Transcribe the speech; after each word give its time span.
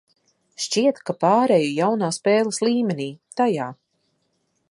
Šķiet, 0.63 1.01
ka 1.09 1.15
pāreju 1.23 1.67
jaunā 1.81 2.09
spēles 2.17 2.61
līmenī, 2.67 3.09
tajā. 3.43 3.71